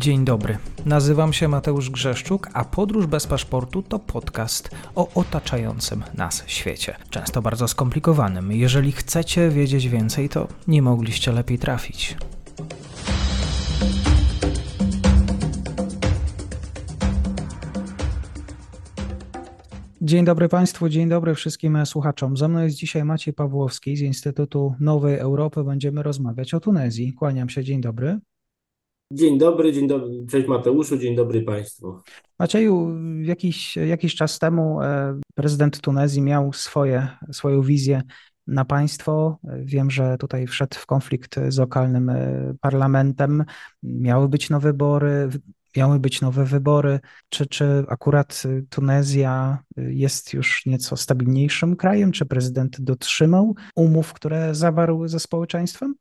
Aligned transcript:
Dzień 0.00 0.24
dobry. 0.24 0.58
Nazywam 0.86 1.32
się 1.32 1.48
Mateusz 1.48 1.90
Grzeszczuk, 1.90 2.48
a 2.52 2.64
Podróż 2.64 3.06
bez 3.06 3.26
paszportu 3.26 3.82
to 3.82 3.98
podcast 3.98 4.70
o 4.94 5.08
otaczającym 5.14 6.04
nas 6.14 6.44
świecie. 6.46 6.96
Często 7.10 7.42
bardzo 7.42 7.68
skomplikowanym. 7.68 8.52
Jeżeli 8.52 8.92
chcecie 8.92 9.50
wiedzieć 9.50 9.88
więcej, 9.88 10.28
to 10.28 10.48
nie 10.68 10.82
mogliście 10.82 11.32
lepiej 11.32 11.58
trafić. 11.58 12.16
Dzień 20.00 20.24
dobry 20.24 20.48
Państwu, 20.48 20.88
dzień 20.88 21.08
dobry 21.08 21.34
wszystkim 21.34 21.86
słuchaczom. 21.86 22.36
Ze 22.36 22.48
mną 22.48 22.62
jest 22.62 22.76
dzisiaj 22.76 23.04
Maciej 23.04 23.34
Pawłowski 23.34 23.96
z 23.96 24.00
Instytutu 24.00 24.74
Nowej 24.80 25.18
Europy. 25.18 25.64
Będziemy 25.64 26.02
rozmawiać 26.02 26.54
o 26.54 26.60
Tunezji. 26.60 27.12
Kłaniam 27.12 27.48
się, 27.48 27.64
dzień 27.64 27.80
dobry. 27.80 28.20
Dzień 29.12 29.38
dobry, 29.38 29.72
dzień 29.72 29.88
dobry. 29.88 30.26
Cześć 30.30 30.48
Mateuszu, 30.48 30.98
dzień 30.98 31.16
dobry 31.16 31.42
Państwu. 31.42 31.98
Macieju, 32.38 32.96
jakiś, 33.22 33.76
jakiś 33.76 34.14
czas 34.14 34.38
temu 34.38 34.82
e, 34.82 35.20
prezydent 35.34 35.80
Tunezji 35.80 36.22
miał 36.22 36.52
swoje, 36.52 37.08
swoją 37.32 37.62
wizję 37.62 38.02
na 38.46 38.64
państwo. 38.64 39.38
Wiem, 39.58 39.90
że 39.90 40.16
tutaj 40.18 40.46
wszedł 40.46 40.76
w 40.76 40.86
konflikt 40.86 41.36
z 41.48 41.58
lokalnym 41.58 42.10
e, 42.10 42.54
parlamentem. 42.60 43.44
Miały 43.82 44.28
być 44.28 44.50
nowe 44.50 44.68
wybory, 44.68 45.28
miały 45.76 45.98
być 45.98 46.20
nowe 46.20 46.44
wybory. 46.44 47.00
Czy, 47.28 47.46
czy 47.46 47.84
akurat 47.88 48.42
Tunezja 48.68 49.58
jest 49.76 50.34
już 50.34 50.66
nieco 50.66 50.96
stabilniejszym 50.96 51.76
krajem? 51.76 52.12
Czy 52.12 52.26
prezydent 52.26 52.80
dotrzymał 52.80 53.54
umów, 53.76 54.12
które 54.12 54.54
zawarł 54.54 55.08
ze 55.08 55.20
społeczeństwem? 55.20 55.94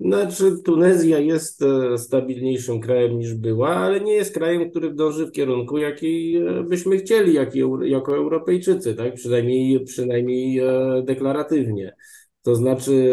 Znaczy, 0.00 0.62
Tunezja 0.64 1.18
jest 1.18 1.62
e, 1.62 1.98
stabilniejszym 1.98 2.80
krajem 2.80 3.18
niż 3.18 3.34
była, 3.34 3.68
ale 3.68 4.00
nie 4.00 4.12
jest 4.12 4.34
krajem, 4.34 4.70
który 4.70 4.94
dąży 4.94 5.26
w 5.26 5.32
kierunku, 5.32 5.78
jaki 5.78 6.36
e, 6.36 6.62
byśmy 6.62 6.98
chcieli, 6.98 7.34
jaki, 7.34 7.62
jako 7.82 8.16
Europejczycy, 8.16 8.94
tak? 8.94 9.14
Przynajmniej, 9.14 9.84
przynajmniej 9.84 10.58
e, 10.58 11.02
deklaratywnie. 11.04 11.96
To 12.42 12.54
znaczy, 12.54 13.10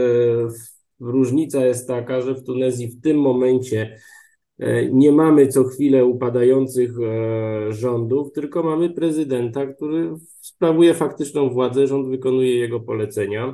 różnica 1.00 1.66
jest 1.66 1.88
taka, 1.88 2.22
że 2.22 2.36
w 2.36 2.44
Tunezji 2.44 2.88
w 2.88 3.02
tym 3.02 3.18
momencie 3.20 4.00
nie 4.92 5.12
mamy 5.12 5.48
co 5.48 5.64
chwilę 5.64 6.06
upadających 6.06 6.92
rządów, 7.70 8.32
tylko 8.32 8.64
mamy 8.64 8.90
prezydenta, 8.90 9.66
który 9.66 10.14
sprawuje 10.42 10.94
faktyczną 10.94 11.50
władzę, 11.50 11.88
rząd 11.88 12.10
wykonuje 12.10 12.56
jego 12.56 12.80
polecenia. 12.80 13.54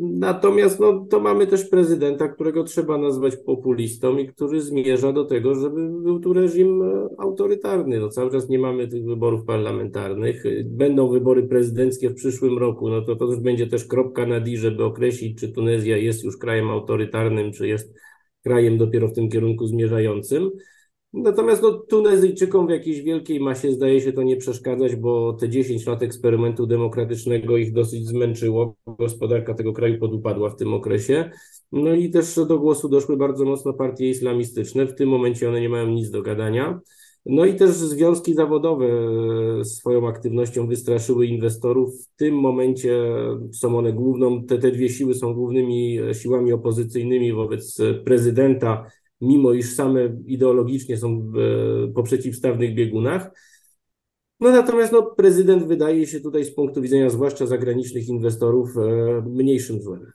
Natomiast 0.00 0.80
no, 0.80 1.06
to 1.10 1.20
mamy 1.20 1.46
też 1.46 1.64
prezydenta, 1.64 2.28
którego 2.28 2.64
trzeba 2.64 2.98
nazwać 2.98 3.36
populistą 3.36 4.18
i 4.18 4.28
który 4.28 4.60
zmierza 4.60 5.12
do 5.12 5.24
tego, 5.24 5.54
żeby 5.54 5.88
był 5.88 6.20
tu 6.20 6.32
reżim 6.32 6.82
e, 6.82 7.08
autorytarny. 7.18 8.00
No, 8.00 8.08
cały 8.08 8.30
czas 8.30 8.48
nie 8.48 8.58
mamy 8.58 8.88
tych 8.88 9.04
wyborów 9.04 9.44
parlamentarnych. 9.44 10.44
Będą 10.64 11.08
wybory 11.08 11.42
prezydenckie 11.42 12.10
w 12.10 12.14
przyszłym 12.14 12.58
roku. 12.58 12.88
No 12.88 13.02
to 13.02 13.16
to 13.16 13.24
już 13.24 13.40
będzie 13.40 13.66
też 13.66 13.84
kropka 13.84 14.26
na 14.26 14.40
D, 14.40 14.56
żeby 14.56 14.84
określić, 14.84 15.40
czy 15.40 15.52
Tunezja 15.52 15.96
jest 15.96 16.24
już 16.24 16.38
krajem 16.38 16.70
autorytarnym, 16.70 17.52
czy 17.52 17.68
jest 17.68 17.94
krajem 18.42 18.78
dopiero 18.78 19.08
w 19.08 19.14
tym 19.14 19.28
kierunku 19.28 19.66
zmierzającym. 19.66 20.50
Natomiast 21.12 21.62
no, 21.62 21.72
Tunezyjczykom 21.72 22.66
w 22.66 22.70
jakiejś 22.70 23.02
wielkiej 23.02 23.40
masie 23.40 23.72
zdaje 23.72 24.00
się 24.00 24.12
to 24.12 24.22
nie 24.22 24.36
przeszkadzać, 24.36 24.96
bo 24.96 25.32
te 25.32 25.48
10 25.48 25.86
lat 25.86 26.02
eksperymentu 26.02 26.66
demokratycznego 26.66 27.56
ich 27.56 27.72
dosyć 27.72 28.06
zmęczyło. 28.06 28.74
Gospodarka 28.86 29.54
tego 29.54 29.72
kraju 29.72 29.98
podupadła 29.98 30.50
w 30.50 30.56
tym 30.56 30.74
okresie. 30.74 31.30
No 31.72 31.94
i 31.94 32.10
też 32.10 32.40
do 32.48 32.58
głosu 32.58 32.88
doszły 32.88 33.16
bardzo 33.16 33.44
mocno 33.44 33.72
partie 33.72 34.08
islamistyczne. 34.08 34.86
W 34.86 34.94
tym 34.94 35.08
momencie 35.08 35.48
one 35.48 35.60
nie 35.60 35.68
mają 35.68 35.86
nic 35.86 36.10
do 36.10 36.22
gadania. 36.22 36.80
No 37.26 37.44
i 37.44 37.54
też 37.54 37.70
związki 37.70 38.34
zawodowe 38.34 38.86
swoją 39.64 40.08
aktywnością 40.08 40.66
wystraszyły 40.66 41.26
inwestorów. 41.26 41.94
W 41.94 42.16
tym 42.16 42.34
momencie 42.34 42.98
są 43.52 43.78
one 43.78 43.92
główną, 43.92 44.44
te, 44.44 44.58
te 44.58 44.70
dwie 44.70 44.88
siły 44.88 45.14
są 45.14 45.34
głównymi 45.34 45.98
siłami 46.12 46.52
opozycyjnymi 46.52 47.32
wobec 47.32 47.78
prezydenta 48.04 48.86
mimo 49.22 49.52
iż 49.52 49.74
same 49.74 50.00
ideologicznie 50.26 50.96
są 50.96 51.32
po 51.94 52.02
przeciwstawnych 52.02 52.74
biegunach. 52.74 53.30
No 54.42 54.50
natomiast 54.50 54.92
no, 54.92 55.02
prezydent 55.02 55.64
wydaje 55.66 56.06
się 56.06 56.20
tutaj 56.20 56.44
z 56.44 56.54
punktu 56.54 56.82
widzenia 56.82 57.10
zwłaszcza 57.10 57.46
zagranicznych 57.46 58.08
inwestorów 58.08 58.76
e, 58.76 59.22
mniejszym 59.26 59.82
złem. 59.82 60.12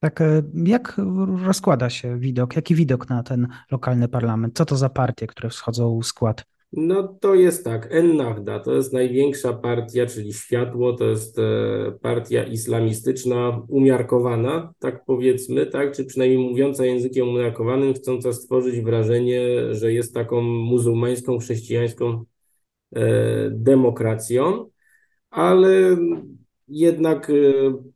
Tak, 0.00 0.20
e, 0.20 0.42
jak 0.54 1.00
rozkłada 1.44 1.90
się 1.90 2.18
widok, 2.18 2.56
jaki 2.56 2.74
widok 2.74 3.08
na 3.08 3.22
ten 3.22 3.48
lokalny 3.70 4.08
parlament? 4.08 4.56
Co 4.56 4.64
to 4.64 4.76
za 4.76 4.88
partie, 4.88 5.26
które 5.26 5.50
wschodzą 5.50 6.00
w 6.00 6.06
skład 6.06 6.44
no 6.72 7.08
to 7.20 7.34
jest 7.34 7.64
tak, 7.64 7.88
Ennahda 7.90 8.60
to 8.60 8.74
jest 8.74 8.92
największa 8.92 9.52
partia, 9.52 10.06
czyli 10.06 10.32
Światło, 10.32 10.92
to 10.92 11.04
jest 11.04 11.38
e, 11.38 11.42
partia 12.02 12.44
islamistyczna, 12.44 13.62
umiarkowana, 13.68 14.72
tak 14.78 15.04
powiedzmy, 15.04 15.66
tak, 15.66 15.92
czy 15.96 16.04
przynajmniej 16.04 16.38
mówiąca 16.38 16.86
językiem 16.86 17.28
umiarkowanym, 17.28 17.94
chcąca 17.94 18.32
stworzyć 18.32 18.80
wrażenie, 18.80 19.40
że 19.74 19.92
jest 19.92 20.14
taką 20.14 20.42
muzułmańską, 20.42 21.38
chrześcijańską 21.38 22.24
e, 22.94 23.50
demokracją, 23.50 24.70
ale 25.30 25.96
jednak 26.68 27.30
e, 27.30 27.34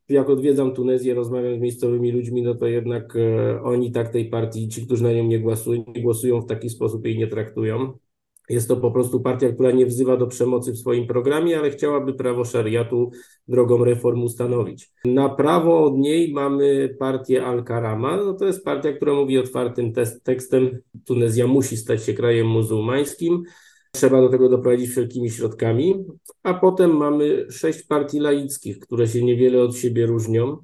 jak 0.08 0.30
odwiedzam 0.30 0.74
Tunezję, 0.74 1.14
rozmawiam 1.14 1.58
z 1.58 1.60
miejscowymi 1.60 2.12
ludźmi, 2.12 2.42
no 2.42 2.54
to 2.54 2.66
jednak 2.66 3.14
oni 3.62 3.92
tak 3.92 4.08
tej 4.08 4.30
partii, 4.30 4.68
ci, 4.68 4.86
którzy 4.86 5.02
na 5.02 5.12
nią 5.12 5.24
nie 5.24 5.40
głosują, 5.40 5.84
nie 5.96 6.02
głosują 6.02 6.40
w 6.40 6.46
taki 6.46 6.70
sposób 6.70 7.06
jej 7.06 7.18
nie 7.18 7.26
traktują. 7.26 7.98
Jest 8.48 8.68
to 8.68 8.76
po 8.76 8.90
prostu 8.90 9.20
partia, 9.20 9.52
która 9.52 9.70
nie 9.70 9.86
wzywa 9.86 10.16
do 10.16 10.26
przemocy 10.26 10.72
w 10.72 10.78
swoim 10.78 11.06
programie, 11.06 11.58
ale 11.58 11.70
chciałaby 11.70 12.14
prawo 12.14 12.44
szariatu 12.44 13.10
drogą 13.48 13.84
reform 13.84 14.22
ustanowić. 14.22 14.92
Na 15.04 15.28
prawo 15.28 15.84
od 15.84 15.98
niej 15.98 16.32
mamy 16.32 16.96
partię 16.98 17.44
Al-Karama. 17.44 18.16
No 18.16 18.34
to 18.34 18.44
jest 18.44 18.64
partia, 18.64 18.92
która 18.92 19.14
mówi 19.14 19.38
otwartym 19.38 19.92
tekstem, 20.22 20.78
Tunezja 21.04 21.46
musi 21.46 21.76
stać 21.76 22.04
się 22.04 22.14
krajem 22.14 22.46
muzułmańskim. 22.46 23.42
Trzeba 23.92 24.20
do 24.20 24.28
tego 24.28 24.48
doprowadzić 24.48 24.90
wszelkimi 24.90 25.30
środkami. 25.30 26.04
A 26.42 26.54
potem 26.54 26.96
mamy 26.96 27.46
sześć 27.50 27.82
partii 27.82 28.20
laickich, 28.20 28.78
które 28.78 29.08
się 29.08 29.24
niewiele 29.24 29.62
od 29.62 29.76
siebie 29.76 30.06
różnią. 30.06 30.56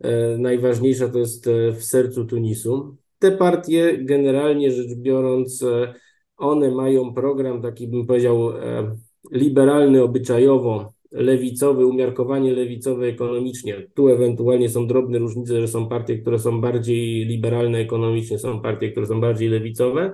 E, 0.00 0.38
najważniejsza 0.38 1.08
to 1.08 1.18
jest 1.18 1.46
e, 1.46 1.72
w 1.72 1.84
sercu 1.84 2.24
Tunisu. 2.24 2.96
Te 3.18 3.32
partie, 3.32 3.98
generalnie 3.98 4.70
rzecz 4.70 4.94
biorąc, 4.94 5.62
e, 5.62 5.94
one 6.42 6.70
mają 6.70 7.14
program 7.14 7.62
taki, 7.62 7.88
bym 7.88 8.06
powiedział, 8.06 8.50
e, 8.50 8.96
liberalny 9.32 10.02
obyczajowo, 10.02 10.92
lewicowy, 11.12 11.86
umiarkowanie 11.86 12.52
lewicowe 12.52 13.06
ekonomicznie. 13.06 13.86
Tu 13.94 14.08
ewentualnie 14.08 14.68
są 14.68 14.86
drobne 14.86 15.18
różnice, 15.18 15.60
że 15.60 15.68
są 15.68 15.88
partie, 15.88 16.18
które 16.18 16.38
są 16.38 16.60
bardziej 16.60 17.24
liberalne 17.24 17.78
ekonomicznie, 17.78 18.38
są 18.38 18.60
partie, 18.60 18.90
które 18.90 19.06
są 19.06 19.20
bardziej 19.20 19.48
lewicowe. 19.48 20.12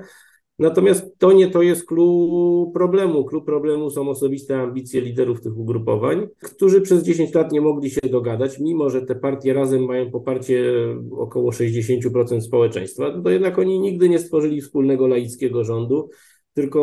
Natomiast 0.58 1.18
to 1.18 1.32
nie 1.32 1.50
to 1.50 1.62
jest 1.62 1.86
klucz 1.86 2.72
problemu. 2.74 3.24
Klucz 3.24 3.44
problemu 3.44 3.90
są 3.90 4.08
osobiste 4.08 4.60
ambicje 4.60 5.00
liderów 5.00 5.40
tych 5.40 5.58
ugrupowań, 5.58 6.26
którzy 6.42 6.80
przez 6.80 7.02
10 7.02 7.34
lat 7.34 7.52
nie 7.52 7.60
mogli 7.60 7.90
się 7.90 8.00
dogadać, 8.10 8.58
mimo 8.58 8.90
że 8.90 9.02
te 9.02 9.14
partie 9.14 9.52
razem 9.52 9.84
mają 9.84 10.10
poparcie 10.10 10.72
około 11.10 11.50
60% 11.50 12.40
społeczeństwa, 12.40 13.20
to 13.24 13.30
jednak 13.30 13.58
oni 13.58 13.80
nigdy 13.80 14.08
nie 14.08 14.18
stworzyli 14.18 14.60
wspólnego 14.60 15.06
laickiego 15.06 15.64
rządu, 15.64 16.10
tylko 16.54 16.80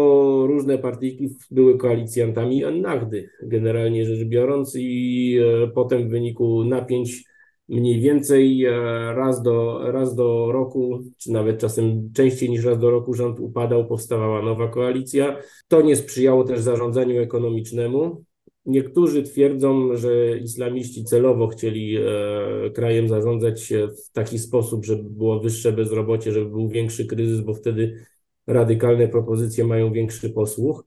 różne 0.47 0.77
partyjki 0.77 1.29
były 1.51 1.77
koalicjantami 1.77 2.63
Nagdy, 2.81 3.29
generalnie 3.43 4.05
rzecz 4.05 4.27
biorąc, 4.27 4.75
i 4.75 5.37
e, 5.63 5.67
potem 5.67 6.07
w 6.07 6.11
wyniku 6.11 6.63
napięć 6.63 7.23
mniej 7.69 7.99
więcej 7.99 8.65
e, 8.65 8.71
raz 9.13 9.41
do, 9.41 9.79
raz 9.91 10.15
do 10.15 10.51
roku, 10.51 11.03
czy 11.17 11.31
nawet 11.31 11.59
czasem 11.59 12.13
częściej 12.13 12.49
niż 12.49 12.65
raz 12.65 12.79
do 12.79 12.91
roku 12.91 13.13
rząd 13.13 13.39
upadał, 13.39 13.87
powstawała 13.87 14.41
nowa 14.41 14.67
koalicja. 14.67 15.37
To 15.67 15.81
nie 15.81 15.95
sprzyjało 15.95 16.43
też 16.43 16.61
zarządzaniu 16.61 17.21
ekonomicznemu. 17.21 18.23
Niektórzy 18.65 19.23
twierdzą, 19.23 19.95
że 19.97 20.37
islamiści 20.37 21.03
celowo 21.03 21.47
chcieli 21.47 21.97
e, 21.97 22.01
krajem 22.69 23.09
zarządzać 23.09 23.73
w 23.73 24.11
taki 24.11 24.39
sposób, 24.39 24.85
żeby 24.85 25.09
było 25.09 25.39
wyższe 25.39 25.71
bezrobocie, 25.71 26.31
żeby 26.31 26.49
był 26.49 26.69
większy 26.69 27.05
kryzys, 27.05 27.41
bo 27.41 27.53
wtedy 27.53 28.05
radykalne 28.47 29.07
propozycje 29.07 29.63
mają 29.63 29.93
większy 29.93 30.29
posłuch. 30.29 30.85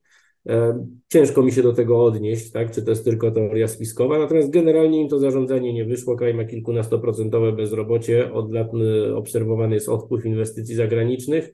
E, 0.48 0.84
ciężko 1.08 1.42
mi 1.42 1.52
się 1.52 1.62
do 1.62 1.72
tego 1.72 2.04
odnieść, 2.04 2.50
tak? 2.50 2.70
czy 2.70 2.82
to 2.82 2.90
jest 2.90 3.04
tylko 3.04 3.30
teoria 3.30 3.68
spiskowa, 3.68 4.18
natomiast 4.18 4.50
generalnie 4.50 5.02
im 5.02 5.08
to 5.08 5.18
zarządzanie 5.18 5.72
nie 5.72 5.84
wyszło. 5.84 6.16
Kraj 6.16 6.34
ma 6.34 6.44
kilkunastoprocentowe 6.44 7.52
bezrobocie, 7.52 8.32
od 8.32 8.52
lat 8.52 8.74
y, 8.74 9.16
obserwowany 9.16 9.74
jest 9.74 9.88
odpływ 9.88 10.26
inwestycji 10.26 10.74
zagranicznych. 10.74 11.52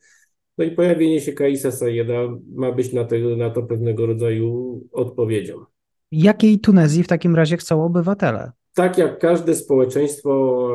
No 0.58 0.64
i 0.64 0.70
pojawienie 0.70 1.20
się 1.20 1.32
Kaisa 1.32 1.70
Sayeda 1.70 2.28
ma 2.54 2.72
być 2.72 2.92
na, 2.92 3.04
te, 3.04 3.18
na 3.18 3.50
to 3.50 3.62
pewnego 3.62 4.06
rodzaju 4.06 4.80
odpowiedzią. 4.92 5.64
Jakiej 6.12 6.58
Tunezji 6.58 7.02
w 7.02 7.08
takim 7.08 7.36
razie 7.36 7.56
chcą 7.56 7.84
obywatele? 7.84 8.52
tak 8.74 8.98
jak 8.98 9.18
każde 9.18 9.54
społeczeństwo 9.54 10.68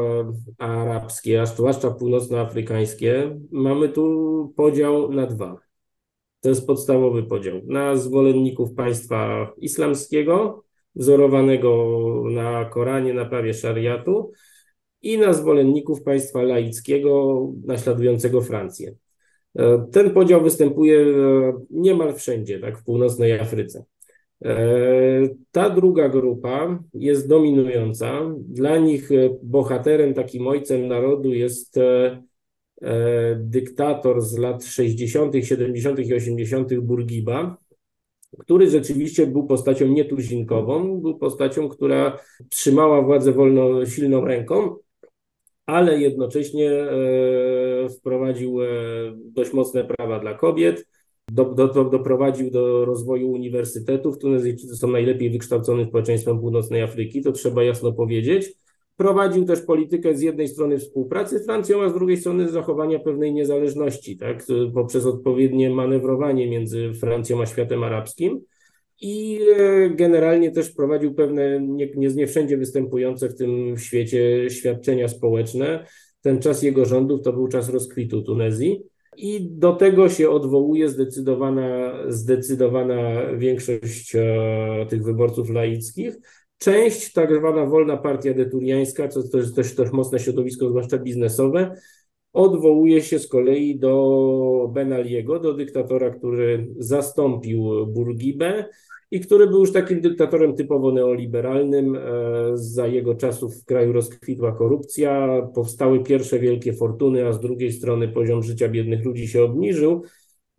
arabskie, 0.58 1.42
a 1.42 1.46
zwłaszcza 1.46 1.92
północnoafrykańskie, 1.92 3.40
mamy 3.52 3.90
tu 3.90 4.54
podział 4.56 5.12
na 5.12 5.28
dwa. 5.28 5.58
To 6.42 6.50
jest 6.50 6.68
podstawowy 6.68 7.24
podział. 7.24 7.62
Na 7.66 7.96
zwolenników 7.96 8.74
państwa 8.74 9.52
islamskiego, 9.58 10.64
wzorowanego 10.96 12.24
na 12.32 12.66
Koranie, 12.66 13.14
na 13.14 13.26
prawie 13.26 13.54
szariatu, 13.54 14.32
i 15.02 15.18
na 15.18 15.34
zwolenników 15.34 16.04
państwa 16.04 16.42
laickiego, 16.42 17.42
naśladującego 17.66 18.42
Francję. 18.42 18.96
E, 19.56 19.88
ten 19.92 20.12
podział 20.12 20.42
występuje 20.42 21.00
e, 21.00 21.54
niemal 21.70 22.14
wszędzie, 22.14 22.60
tak 22.60 22.78
w 22.78 22.84
północnej 22.84 23.40
Afryce. 23.40 23.84
E, 24.46 24.56
ta 25.52 25.70
druga 25.70 26.10
grupa 26.10 26.84
jest 26.94 27.28
dominująca. 27.28 28.22
Dla 28.38 28.78
nich 28.78 29.10
bohaterem, 29.44 30.14
takim 30.14 30.48
ojcem 30.48 30.88
narodu 30.88 31.34
jest 31.34 31.80
dyktator 33.38 34.22
z 34.22 34.38
lat 34.38 34.66
60., 34.66 35.34
70. 35.46 36.00
i 36.00 36.14
80. 36.14 36.80
Burgiba, 36.80 37.58
który 38.40 38.70
rzeczywiście 38.70 39.28
był 39.28 39.48
postacią 39.48 39.88
nietuzinkową, 39.88 41.02
był 41.02 41.18
postacią, 41.18 41.70
która 41.70 42.20
trzymała 42.50 43.02
władzę 43.02 43.32
wolno, 43.32 43.86
silną 43.86 44.26
ręką, 44.26 44.76
ale 45.66 46.00
jednocześnie 46.00 46.72
e, 46.72 47.90
wprowadził 47.90 48.64
e, 48.64 48.68
dość 49.16 49.54
mocne 49.54 49.84
prawa 49.84 50.20
dla 50.20 50.34
kobiet, 50.34 50.88
do, 51.32 51.46
do, 51.46 51.68
doprowadził 51.68 52.52
do 52.52 52.86
rozwoju 52.86 53.32
uniwersytetów. 53.32 54.20
Tunezyjczycy 54.20 54.76
są 54.76 54.88
najlepiej 54.88 55.30
wykształconym 55.30 55.88
społeczeństwem 55.88 56.40
północnej 56.40 56.82
Afryki, 56.82 57.22
to 57.22 57.32
trzeba 57.32 57.64
jasno 57.64 57.94
powiedzieć. 57.94 58.54
Prowadził 59.00 59.46
też 59.46 59.62
politykę 59.62 60.18
z 60.18 60.22
jednej 60.22 60.48
strony 60.48 60.80
współpracy 60.80 61.40
z 61.40 61.46
Francją, 61.46 61.84
a 61.84 61.90
z 61.90 61.94
drugiej 61.94 62.18
strony 62.18 62.50
zachowania 62.50 63.00
pewnej 63.00 63.34
niezależności, 63.34 64.18
tak, 64.18 64.46
poprzez 64.74 65.06
odpowiednie 65.06 65.70
manewrowanie 65.70 66.50
między 66.50 66.94
Francją 66.94 67.42
a 67.42 67.46
światem 67.46 67.84
arabskim 67.84 68.42
i 69.02 69.40
e, 69.58 69.90
generalnie 69.90 70.52
też 70.52 70.72
prowadził 70.72 71.14
pewne 71.14 71.60
nie, 71.62 71.92
nie, 71.96 72.08
nie 72.08 72.28
wszędzie 72.28 72.58
występujące 72.58 73.30
w 73.30 73.36
tym 73.36 73.78
świecie 73.78 74.50
świadczenia 74.50 75.08
społeczne. 75.08 75.86
Ten 76.22 76.40
czas 76.40 76.64
jego 76.64 76.86
rządów 76.86 77.22
to 77.22 77.34
był 77.34 77.48
czas 77.48 77.70
rozkwitu 77.70 78.22
Tunezji. 78.22 78.84
I 79.18 79.48
do 79.52 79.74
tego 79.74 80.10
się 80.10 80.30
odwołuje 80.30 80.90
zdecydowana, 80.90 81.94
zdecydowana 82.08 83.26
większość 83.38 84.16
e, 84.16 84.86
tych 84.90 85.04
wyborców 85.04 85.50
laickich. 85.50 86.16
Część, 86.60 87.14
tak 87.14 87.36
zwana 87.36 87.66
wolna 87.66 87.98
partia 87.98 88.34
deturiańska, 88.34 89.08
co 89.08 89.24
to 89.24 89.38
jest 89.38 89.56
też, 89.56 89.76
też 89.76 89.92
mocne 89.92 90.20
środowisko, 90.20 90.70
zwłaszcza 90.70 90.98
biznesowe, 90.98 91.76
odwołuje 92.34 93.02
się 93.02 93.20
z 93.20 93.28
kolei 93.28 93.80
do 93.80 94.70
Benaliego, 94.74 95.40
do 95.40 95.54
dyktatora, 95.54 96.10
który 96.10 96.68
zastąpił 96.78 97.88
Burgibę 97.88 98.66
i 99.12 99.20
który 99.20 99.48
był 99.48 99.60
już 99.60 99.74
takim 99.74 100.02
dyktatorem 100.02 100.56
typowo 100.56 100.92
neoliberalnym. 100.92 101.96
E, 101.96 102.02
za 102.54 102.88
jego 102.88 103.16
czasów 103.16 103.62
w 103.62 103.66
kraju 103.66 103.94
rozkwitła 103.94 104.52
korupcja, 104.52 105.42
powstały 105.56 106.04
pierwsze 106.04 106.40
wielkie 106.40 106.74
fortuny, 106.74 107.28
a 107.28 107.34
z 107.34 107.40
drugiej 107.40 107.74
strony 107.74 108.08
poziom 108.08 108.44
życia 108.44 108.70
biednych 108.70 109.06
ludzi 109.06 109.28
się 109.28 109.44
obniżył. 109.44 110.04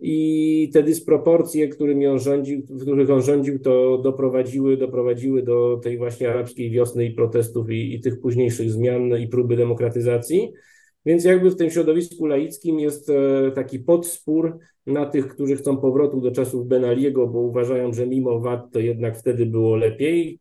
I 0.00 0.70
te 0.72 0.82
dysproporcje, 0.82 1.68
którymi 1.68 2.06
on 2.06 2.18
rządził, 2.18 2.62
w 2.70 2.82
których 2.82 3.10
on 3.10 3.22
rządził, 3.22 3.58
to 3.58 3.98
doprowadziły, 3.98 4.76
doprowadziły 4.76 5.42
do 5.42 5.80
tej 5.82 5.98
właśnie 5.98 6.30
arabskiej 6.30 6.70
wiosny 6.70 7.04
i 7.04 7.14
protestów 7.14 7.70
i, 7.70 7.94
i 7.94 8.00
tych 8.00 8.20
późniejszych 8.20 8.70
zmian 8.70 9.18
i 9.18 9.28
próby 9.28 9.56
demokratyzacji. 9.56 10.52
Więc 11.06 11.24
jakby 11.24 11.50
w 11.50 11.56
tym 11.56 11.70
środowisku 11.70 12.26
laickim 12.26 12.80
jest 12.80 13.10
e, 13.10 13.50
taki 13.54 13.78
podspór 13.78 14.58
na 14.86 15.06
tych, 15.06 15.28
którzy 15.28 15.56
chcą 15.56 15.76
powrotu 15.76 16.20
do 16.20 16.30
czasów 16.30 16.66
Benaliego, 16.66 17.26
bo 17.26 17.40
uważają, 17.40 17.92
że 17.92 18.06
mimo 18.06 18.40
wad 18.40 18.72
to 18.72 18.78
jednak 18.78 19.18
wtedy 19.18 19.46
było 19.46 19.76
lepiej. 19.76 20.40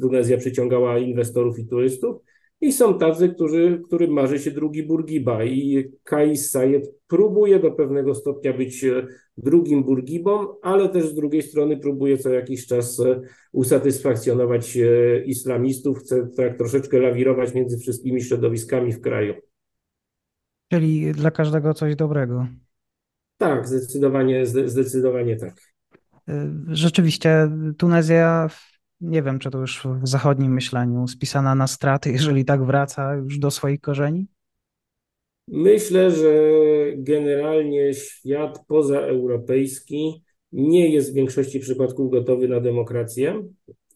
Tunezja 0.00 0.38
przyciągała 0.38 0.98
inwestorów 0.98 1.58
i 1.58 1.66
turystów. 1.66 2.16
I 2.62 2.72
są 2.72 2.98
tacy, 2.98 3.28
którzy, 3.28 3.82
którym 3.86 4.10
marzy 4.10 4.38
się 4.38 4.50
drugi 4.50 4.82
Burgiba 4.82 5.44
i 5.44 5.90
Kais 6.04 6.50
Sayed 6.50 6.90
próbuje 7.06 7.60
do 7.60 7.70
pewnego 7.70 8.14
stopnia 8.14 8.52
być 8.52 8.84
e, 8.84 9.06
drugim 9.36 9.84
Burgibą, 9.84 10.60
ale 10.62 10.88
też 10.88 11.08
z 11.08 11.14
drugiej 11.14 11.42
strony 11.42 11.76
próbuje 11.76 12.18
co 12.18 12.30
jakiś 12.30 12.66
czas 12.66 13.00
e, 13.00 13.20
usatysfakcjonować 13.52 14.78
islamistów, 15.26 15.98
chce 15.98 16.28
tak 16.36 16.58
troszeczkę 16.58 16.98
lawirować 16.98 17.54
między 17.54 17.78
wszystkimi 17.78 18.22
środowiskami 18.22 18.92
w 18.92 19.00
kraju. 19.00 19.34
Czyli 20.68 21.12
dla 21.12 21.30
każdego 21.30 21.74
coś 21.74 21.96
dobrego. 21.96 22.46
Tak, 23.38 23.68
zdecydowanie, 23.68 24.46
zdecydowanie 24.46 25.36
tak. 25.36 25.54
Rzeczywiście 26.68 27.50
Tunezja, 27.78 28.48
nie 29.02 29.22
wiem, 29.22 29.38
czy 29.38 29.50
to 29.50 29.58
już 29.58 29.86
w 30.02 30.08
zachodnim 30.08 30.52
myśleniu, 30.52 31.08
spisana 31.08 31.54
na 31.54 31.66
straty, 31.66 32.10
jeżeli 32.10 32.44
tak 32.44 32.64
wraca 32.64 33.14
już 33.14 33.38
do 33.38 33.50
swoich 33.50 33.80
korzeni? 33.80 34.26
Myślę, 35.48 36.10
że 36.10 36.32
generalnie 36.96 37.94
świat 37.94 38.64
pozaeuropejski 38.66 40.24
nie 40.52 40.94
jest 40.94 41.12
w 41.12 41.14
większości 41.14 41.60
przypadków 41.60 42.10
gotowy 42.10 42.48
na 42.48 42.60
demokrację. 42.60 43.42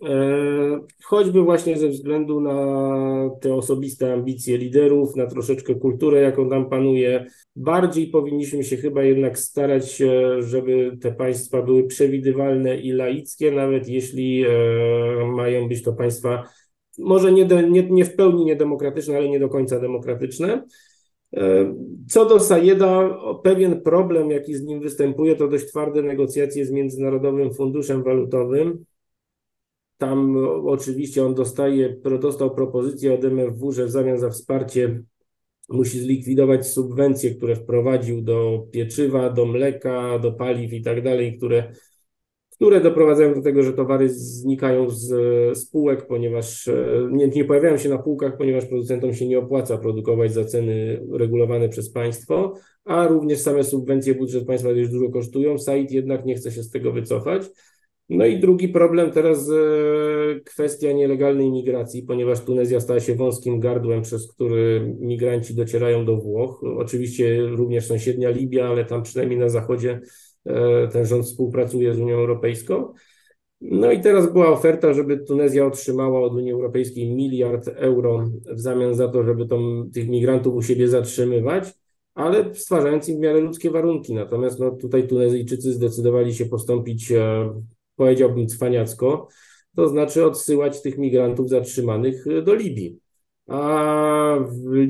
E, 0.03 0.81
choćby 1.05 1.43
właśnie 1.43 1.79
ze 1.79 1.89
względu 1.89 2.41
na 2.41 2.57
te 3.41 3.55
osobiste 3.55 4.13
ambicje 4.13 4.59
liderów, 4.59 5.17
na 5.17 5.27
troszeczkę 5.27 5.75
kulturę, 5.75 6.21
jaką 6.21 6.51
tam 6.51 6.69
panuje. 6.69 7.27
Bardziej 7.57 8.07
powinniśmy 8.07 8.65
się 8.65 8.77
chyba 8.77 9.03
jednak 9.03 9.39
starać, 9.39 9.93
się, 9.93 10.43
żeby 10.43 10.99
te 11.01 11.13
państwa 11.13 11.63
były 11.63 11.85
przewidywalne 11.85 12.77
i 12.77 12.93
laickie, 12.93 13.53
nawet 13.53 13.89
jeśli 13.89 14.45
e, 14.45 14.51
mają 15.37 15.69
być 15.69 15.83
to 15.83 15.93
państwa 15.93 16.43
może 16.99 17.33
nie, 17.33 17.45
de, 17.45 17.71
nie, 17.71 17.83
nie 17.91 18.05
w 18.05 18.17
pełni 18.17 18.45
niedemokratyczne, 18.45 19.17
ale 19.17 19.29
nie 19.29 19.41
do 19.41 19.49
końca 19.49 19.81
demokratyczne. 19.81 20.67
E, 21.37 21.75
co 22.09 22.27
do 22.27 22.41
Sajeda, 22.41 23.19
pewien 23.43 23.81
problem, 23.81 24.31
jaki 24.31 24.55
z 24.55 24.63
nim 24.63 24.81
występuje, 24.81 25.37
to 25.37 25.49
dość 25.49 25.67
twarde 25.67 26.03
negocjacje 26.03 26.67
z 26.67 26.71
Międzynarodowym 26.71 27.55
Funduszem 27.55 28.03
Walutowym 28.03 28.85
tam 29.99 30.37
oczywiście 30.67 31.27
on 31.27 31.35
dostaje, 31.35 31.97
dostał 32.21 32.55
propozycję 32.55 33.15
od 33.15 33.25
MFW, 33.25 33.73
że 33.73 33.87
w 33.87 33.91
zamian 33.91 34.19
za 34.19 34.31
wsparcie 34.31 35.03
musi 35.69 36.01
zlikwidować 36.01 36.67
subwencje, 36.67 37.35
które 37.35 37.57
wprowadził 37.57 38.23
do 38.23 38.67
pieczywa, 38.71 39.31
do 39.31 39.47
mleka, 39.47 40.19
do 40.19 40.33
paliw 40.33 40.73
i 40.73 40.83
tak 40.83 41.03
dalej, 41.03 41.37
które, 41.37 41.73
które 42.51 42.81
doprowadzają 42.81 43.35
do 43.35 43.43
tego, 43.43 43.63
że 43.63 43.73
towary 43.73 44.09
znikają 44.09 44.91
z 44.91 45.09
spółek, 45.59 46.07
ponieważ 46.07 46.69
e, 46.69 47.09
nie, 47.13 47.29
nie 47.29 47.45
pojawiają 47.45 47.79
się 47.79 47.89
na 47.89 47.99
półkach, 47.99 48.37
ponieważ 48.37 48.67
producentom 48.67 49.15
się 49.15 49.27
nie 49.27 49.39
opłaca 49.39 49.79
produkować 49.79 50.33
za 50.33 50.45
ceny 50.45 51.07
regulowane 51.13 51.69
przez 51.69 51.93
państwo, 51.93 52.55
a 52.85 53.07
również 53.07 53.41
same 53.41 53.65
subwencje 53.65 54.15
budżet 54.15 54.47
państwa 54.47 54.75
dość 54.75 54.91
dużo 54.91 55.11
kosztują. 55.11 55.59
SAID 55.59 55.91
jednak 55.91 56.25
nie 56.25 56.35
chce 56.35 56.53
się 56.53 56.63
z 56.63 56.71
tego 56.71 56.93
wycofać. 56.93 57.43
No 58.09 58.27
i 58.27 58.41
drugi 58.41 58.69
problem 58.69 59.11
teraz 59.11 59.51
e, 59.51 60.41
kwestia 60.41 60.93
nielegalnej 60.93 61.51
migracji, 61.51 62.03
ponieważ 62.03 62.41
Tunezja 62.41 62.81
stała 62.81 63.01
się 63.01 63.15
wąskim 63.15 63.61
gardłem, 63.61 64.03
przez 64.03 64.33
który 64.33 64.95
migranci 65.01 65.55
docierają 65.55 66.05
do 66.05 66.17
Włoch. 66.17 66.65
Oczywiście 66.77 67.47
również 67.47 67.87
sąsiednia 67.87 68.31
Libia, 68.31 68.69
ale 68.69 68.85
tam 68.85 69.03
przynajmniej 69.03 69.39
na 69.39 69.49
zachodzie 69.49 70.01
e, 70.45 70.89
ten 70.89 71.07
rząd 71.07 71.25
współpracuje 71.25 71.95
z 71.95 72.01
Unią 72.01 72.15
Europejską. 72.15 72.93
No 73.61 73.93
i 73.93 74.01
teraz 74.01 74.33
była 74.33 74.49
oferta, 74.49 74.95
żeby 74.95 75.19
Tunezja 75.19 75.67
otrzymała 75.67 76.21
od 76.21 76.35
Unii 76.35 76.53
Europejskiej 76.53 77.15
miliard 77.15 77.69
euro 77.69 78.31
w 78.53 78.61
zamian 78.61 78.95
za 78.95 79.09
to, 79.09 79.25
żeby 79.25 79.47
tą, 79.47 79.91
tych 79.95 80.09
migrantów 80.09 80.55
u 80.55 80.63
siebie 80.63 80.89
zatrzymywać, 80.89 81.75
ale 82.15 82.55
stwarzając 82.55 83.09
im 83.09 83.17
w 83.17 83.21
miarę 83.21 83.41
ludzkie 83.41 83.71
warunki. 83.71 84.15
Natomiast 84.15 84.61
no, 84.61 84.71
tutaj 84.71 85.09
Tunezyjczycy 85.09 85.73
zdecydowali 85.73 86.35
się 86.35 86.47
postąpić 86.47 87.13
e, 87.13 87.51
powiedziałbym 87.97 88.47
cwaniacko, 88.47 89.29
to 89.77 89.89
znaczy 89.89 90.25
odsyłać 90.25 90.83
tych 90.83 90.99
migrantów 90.99 91.49
zatrzymanych 91.49 92.27
e, 92.27 92.43
do 92.43 92.55
Libii. 92.55 92.99
A 93.47 94.39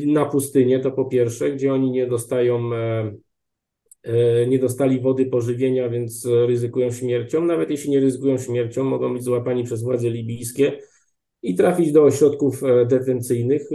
na 0.07 0.25
pustynię 0.25 0.81
to 0.81 0.93
po 0.93 1.05
pierwsze, 1.05 1.53
gdzie 1.53 1.73
oni 1.73 1.91
nie 1.91 2.07
dostają, 2.07 2.75
e, 2.75 3.13
e, 4.03 4.47
nie 4.47 4.59
dostali 4.59 5.01
wody 5.01 5.27
pożywienia, 5.27 5.89
więc 5.89 6.27
ryzykują 6.47 6.91
śmiercią. 6.91 7.45
Nawet 7.45 7.71
jeśli 7.71 7.91
nie 7.91 8.01
ryzykują 8.01 8.39
śmiercią, 8.39 8.85
mogą 8.85 9.15
być 9.15 9.23
złapani 9.23 9.65
przez 9.65 9.83
władze 9.83 10.11
libijskie 10.11 10.79
i 11.43 11.55
trafić 11.55 11.93
do 11.93 12.03
ośrodków 12.03 12.61
detencyjnych, 12.89 13.69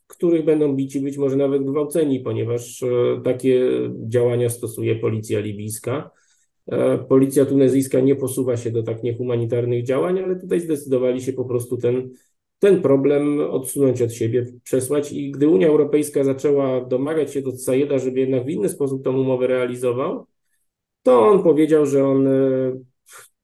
w 0.00 0.06
których 0.06 0.44
będą 0.44 0.76
bici, 0.76 1.00
być 1.00 1.18
może 1.18 1.36
nawet 1.36 1.64
gwałceni, 1.64 2.20
ponieważ 2.20 2.84
takie 3.24 3.70
działania 4.08 4.48
stosuje 4.48 4.96
policja 4.96 5.40
libijska. 5.40 6.10
E, 6.66 6.98
policja 6.98 7.46
tunezyjska 7.46 8.00
nie 8.00 8.16
posuwa 8.16 8.56
się 8.56 8.70
do 8.70 8.82
tak 8.82 9.02
niehumanitarnych 9.02 9.84
działań, 9.84 10.18
ale 10.18 10.40
tutaj 10.40 10.60
zdecydowali 10.60 11.22
się 11.22 11.32
po 11.32 11.44
prostu 11.44 11.76
ten 11.76 12.10
ten 12.58 12.82
problem 12.82 13.40
odsunąć 13.40 14.02
od 14.02 14.12
siebie, 14.12 14.46
przesłać. 14.64 15.12
I 15.12 15.30
gdy 15.30 15.48
Unia 15.48 15.68
Europejska 15.68 16.24
zaczęła 16.24 16.84
domagać 16.84 17.32
się 17.32 17.42
do 17.42 17.52
Sajeda, 17.52 17.98
żeby 17.98 18.20
jednak 18.20 18.44
w 18.44 18.48
inny 18.48 18.68
sposób 18.68 19.04
tą 19.04 19.18
umowę 19.18 19.46
realizował, 19.46 20.26
to 21.02 21.28
on 21.28 21.42
powiedział, 21.42 21.86
że 21.86 22.06
on 22.06 22.28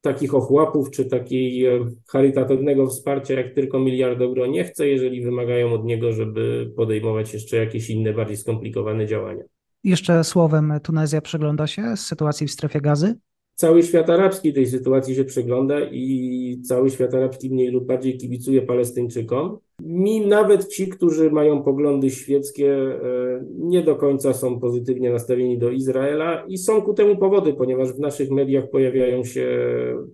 takich 0.01 0.35
ochłapów 0.35 0.91
czy 0.91 1.05
takiej 1.05 1.65
charytatywnego 2.07 2.87
wsparcia 2.87 3.33
jak 3.33 3.53
tylko 3.53 3.79
miliard 3.79 4.21
euro 4.21 4.45
nie 4.45 4.63
chce, 4.63 4.87
jeżeli 4.87 5.21
wymagają 5.21 5.73
od 5.73 5.85
niego, 5.85 6.13
żeby 6.13 6.71
podejmować 6.75 7.33
jeszcze 7.33 7.57
jakieś 7.57 7.89
inne, 7.89 8.13
bardziej 8.13 8.37
skomplikowane 8.37 9.07
działania. 9.07 9.43
Jeszcze 9.83 10.23
słowem, 10.23 10.73
Tunezja 10.83 11.21
przygląda 11.21 11.67
się 11.67 11.97
sytuacji 11.97 12.47
w 12.47 12.51
strefie 12.51 12.81
gazy? 12.81 13.15
Cały 13.55 13.83
świat 13.83 14.09
arabski 14.09 14.53
tej 14.53 14.67
sytuacji 14.67 15.15
się 15.15 15.23
przygląda 15.23 15.79
i 15.91 16.61
cały 16.63 16.89
świat 16.89 17.13
arabski 17.13 17.49
mniej 17.49 17.71
lub 17.71 17.85
bardziej 17.85 18.17
kibicuje 18.17 18.61
Palestyńczykom. 18.61 19.57
Mi 19.81 20.27
nawet 20.27 20.67
ci, 20.67 20.87
którzy 20.87 21.31
mają 21.31 21.63
poglądy 21.63 22.09
świeckie, 22.09 22.75
e, 22.75 23.45
nie 23.59 23.83
do 23.83 23.95
końca 23.95 24.33
są 24.33 24.59
pozytywnie 24.59 25.11
nastawieni 25.11 25.57
do 25.57 25.69
Izraela 25.69 26.45
i 26.47 26.57
są 26.57 26.81
ku 26.81 26.93
temu 26.93 27.17
powody, 27.17 27.53
ponieważ 27.53 27.93
w 27.93 27.99
naszych 27.99 28.31
mediach 28.31 28.69
pojawiają 28.69 29.23
się 29.23 29.47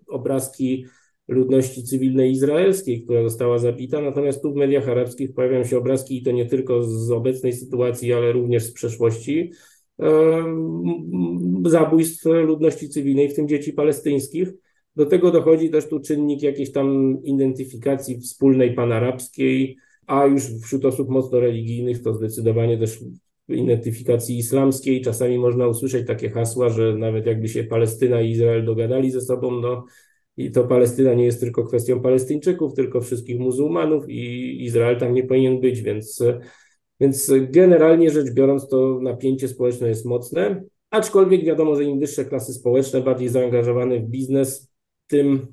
obrazki 0.08 0.86
ludności 1.30 1.84
cywilnej 1.84 2.32
izraelskiej, 2.32 3.04
która 3.04 3.24
została 3.24 3.58
zabita, 3.58 4.02
natomiast 4.02 4.42
tu 4.42 4.54
w 4.54 4.56
mediach 4.56 4.90
arabskich 4.90 5.34
pojawiają 5.34 5.64
się 5.64 5.78
obrazki 5.78 6.18
i 6.18 6.24
to 6.24 6.32
nie 6.32 6.46
tylko 6.46 6.84
z 6.84 7.12
obecnej 7.12 7.54
sytuacji, 7.54 8.14
ale 8.14 8.32
również 8.32 8.64
z 8.64 8.74
przeszłości 8.74 9.52
zabójstw 11.66 12.26
ludności 12.26 12.90
cywilnej, 12.90 13.30
w 13.30 13.36
tym 13.36 13.48
dzieci 13.48 13.74
palestyńskich. 13.74 14.54
Do 14.96 15.06
tego 15.06 15.32
dochodzi 15.32 15.70
też 15.70 15.90
tu 15.90 16.00
czynnik 16.00 16.42
jakiejś 16.42 16.72
tam 16.72 17.18
identyfikacji 17.24 18.20
wspólnej 18.20 18.74
panarabskiej, 18.74 19.78
a 20.08 20.26
już 20.26 20.44
wśród 20.44 20.86
osób 20.86 21.10
mocno 21.10 21.40
religijnych 21.40 22.04
to 22.04 22.14
zdecydowanie 22.14 22.78
też 22.78 23.00
identyfikacji 23.50 24.38
islamskiej. 24.38 25.02
Czasami 25.02 25.38
można 25.38 25.68
usłyszeć 25.68 26.08
takie 26.08 26.30
hasła, 26.30 26.70
że 26.70 26.96
nawet 26.98 27.26
jakby 27.26 27.48
się 27.48 27.64
Palestyna 27.64 28.22
i 28.22 28.32
Izrael 28.32 28.66
dogadali 28.66 29.12
ze 29.12 29.22
sobą, 29.22 29.62
no 29.62 29.86
i 30.40 30.52
to 30.52 30.64
Palestyna 30.64 31.14
nie 31.14 31.26
jest 31.26 31.40
tylko 31.40 31.64
kwestią 31.64 32.02
Palestyńczyków, 32.02 32.74
tylko 32.74 33.02
wszystkich 33.02 33.40
muzułmanów 33.40 34.10
i 34.10 34.64
Izrael 34.64 35.00
tam 35.00 35.14
nie 35.14 35.24
powinien 35.24 35.62
być, 35.62 35.82
więc 35.82 36.24
więc 37.00 37.32
generalnie 37.50 38.12
rzecz 38.12 38.34
biorąc, 38.34 38.68
to 38.68 39.00
napięcie 39.02 39.48
społeczne 39.48 39.88
jest 39.88 40.06
mocne, 40.06 40.64
aczkolwiek 40.90 41.46
wiadomo, 41.46 41.76
że 41.76 41.84
im 41.84 42.00
wyższe 42.00 42.26
klasy 42.26 42.54
społeczne, 42.54 43.02
bardziej 43.02 43.30
zaangażowane 43.30 44.00
w 44.00 44.04
biznes, 44.04 44.72
tym, 45.08 45.48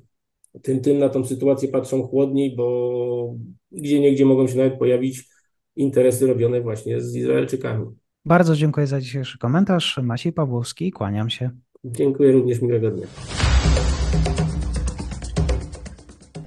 tym, 0.61 0.79
tym 0.79 0.99
na 0.99 1.09
tą 1.09 1.25
sytuację 1.25 1.69
patrzą 1.69 2.07
chłodniej, 2.07 2.55
bo 2.55 3.35
gdzie 3.71 3.99
niegdzie 3.99 4.25
mogą 4.25 4.47
się 4.47 4.57
nawet 4.57 4.79
pojawić 4.79 5.23
interesy 5.75 6.27
robione 6.27 6.61
właśnie 6.61 7.01
z 7.01 7.15
Izraelczykami. 7.15 7.85
Bardzo 8.25 8.55
dziękuję 8.55 8.87
za 8.87 9.01
dzisiejszy 9.01 9.37
komentarz. 9.37 9.99
Maciej 10.03 10.33
Pawłowski, 10.33 10.91
kłaniam 10.91 11.29
się. 11.29 11.49
Dziękuję 11.83 12.31
również, 12.31 12.61
miłego 12.61 12.91
dnia. 12.91 13.07